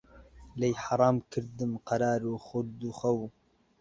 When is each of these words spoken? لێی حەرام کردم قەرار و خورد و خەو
لێی 0.59 0.75
حەرام 0.83 1.17
کردم 1.31 1.71
قەرار 1.87 2.21
و 2.27 2.35
خورد 2.45 2.79
و 2.83 2.91
خەو 2.99 3.19